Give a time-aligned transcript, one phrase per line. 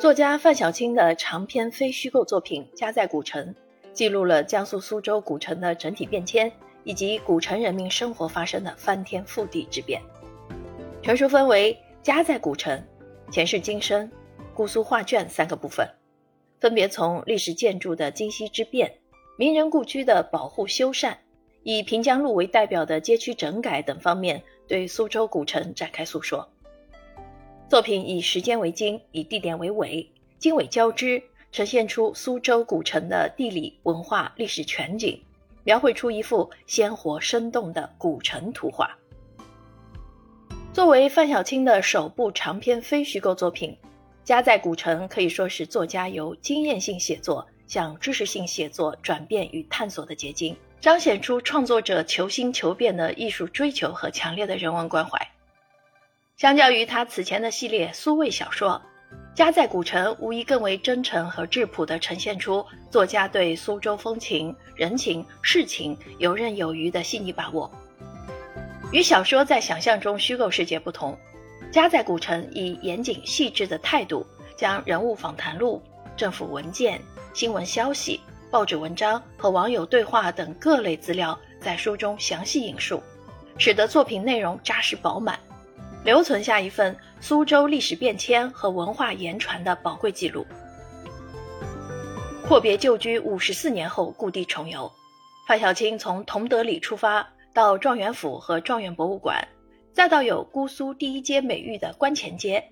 [0.00, 3.46] 作家范小青的长篇非虚构作品《家在古城》，
[3.92, 6.50] 记录了江苏苏州古城的整体变迁，
[6.82, 10.02] 以及古城人民生活发生的翻天覆地之变。
[11.02, 11.72] 全书分为
[12.04, 12.78] 《家在古城》、
[13.32, 14.10] 前世今生、
[14.52, 15.88] 姑苏画卷三个部分，
[16.60, 18.98] 分别从历史建筑的今昔之变、
[19.38, 21.14] 名人故居的保护修缮，
[21.62, 26.46] 以平江路为代表的街区整改等方面，对苏州古城展开诉说。
[27.74, 30.08] 作品以时间为经，以地点为纬，
[30.38, 35.20] 经纬交织，呈现出苏州古城的地理、文化、历史全景，
[35.64, 38.96] 描绘出一幅鲜活生动的古城图画。
[40.72, 43.76] 作为范小青的首部长篇非虚构作品，
[44.22, 55.18] 《家在古城》可以说是作家由经验性写作向知识性写作转变与探索的结晶，彰显出创作者求新求变的艺术追求和强烈的人文关怀。
[56.36, 58.82] 相较于他此前的系列苏味小说，
[59.36, 67.70] 《家在古城》无疑更为真诚和质朴地呈现出作家对苏州风情、人情、事情游刃有余的细腻把握。
[68.90, 71.16] 与小说在想象中虚构世界不同，
[71.70, 74.26] 《家在古城》以严谨细致的态度，
[74.56, 75.80] 将人物访谈录、
[76.16, 77.00] 政府文件、
[77.32, 83.00] 新闻消息、报纸文章和网友对话等各类资料在书中详细引述，
[83.56, 85.38] 使得作品内容扎实饱满。
[86.04, 90.46] 留存下一份苏州历史变迁和文化言传的宝贵记录。
[92.46, 94.92] 阔别旧居五十四年后，故地重游，
[95.48, 99.48] 范小青从同德里出发，到状元府和状元博物馆，
[99.94, 102.62] 再到有“姑苏第一街”美誉的观前街，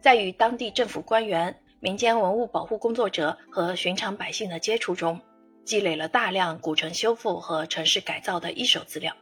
[0.00, 5.20] 在与当地政府官员、民间文物保护工作者和寻常百姓的接触中，
[5.64, 9.14] 积累了大量古城修复和城市改造的一手资料。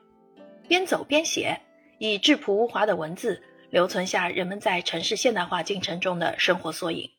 [0.66, 1.60] 边走边写，
[1.98, 3.42] 以质朴无华的文字。
[3.70, 7.12] 留存下人们在城市现代化进程中的生活缩影。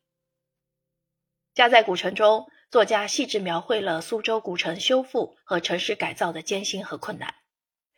[1.53, 7.35] 家在古城中，作家细致描绘了苏州古城修复和城市改造的艰辛和困难，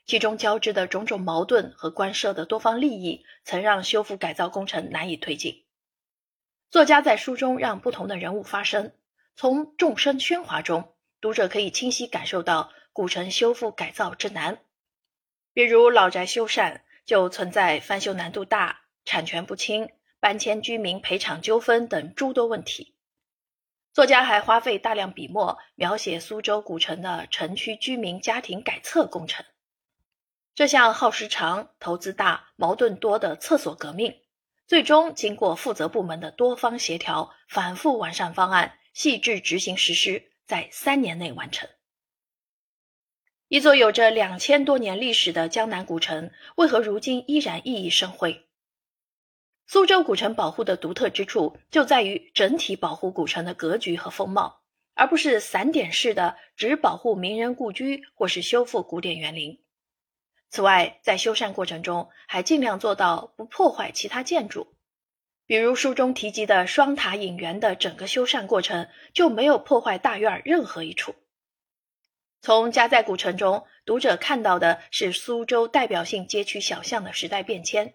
[0.05, 5.65] 其中交织的种种矛盾和关涉的多方利益，曾让修复改造工程难以推进。
[6.69, 8.93] 作家在书中让不同的人物发声，
[9.35, 14.59] 从众声喧哗中，读者可以清晰感受到古城修复改造之难，
[15.53, 16.81] 比如老宅修缮。
[17.11, 19.89] 就存在翻修难度大、产权不清、
[20.21, 22.95] 搬迁居民赔偿纠纷等诸多问题。
[23.91, 29.45] 作家还花费大量笔墨描写苏州古城的城区居民家庭改厕工程。
[30.55, 34.21] 这项耗时长、投资大、矛盾多的厕所革命，
[34.65, 41.67] 最终经过负责部门的多方协调、反复完善方案、细致执行实施，在三年内完成。
[43.51, 48.45] 一座有着两千多年历史的江南古城，为何如今依然熠熠生辉？
[49.67, 54.61] 苏州古城保护的独特之处就在于整体保护古城的格局和风貌，
[54.93, 59.61] 而不是散点式的只保护名人故居或是修复古典园林。
[60.49, 64.77] 此外，在修缮过程中还尽量做到不破坏其他建筑，
[65.45, 71.15] 比如书中提及的双塔影园的整个修缮过程就没有破坏大院任何一处。
[72.43, 77.93] 从家在古城中，读者看到的是苏州代表性街区小巷的时代变迁，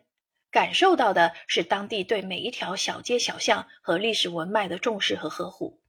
[0.53, 5.81] 感受到的是当地对每一条小街小巷和历史文脉的重视和呵护。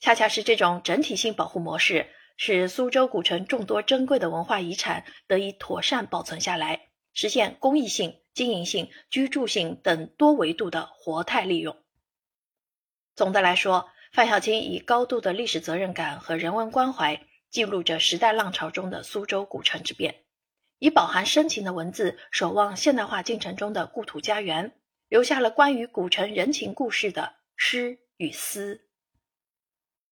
[0.00, 2.08] 恰恰是这种整体性保护模式，
[2.38, 11.76] 使苏州古城众多珍贵的文化遗产得以妥善保存下来，实现公益性、经营性、居住性等多维度的活态利用。
[13.14, 17.26] 总的来说，范小青以高度的历史责任感和人文关怀。
[17.50, 20.22] 记录着时代浪潮中的苏州古城之变，
[20.78, 24.72] 以饱含深情的文字守望现代化进程中的故土家园，
[25.08, 28.87] 留下了关于古城人情故事的诗与思。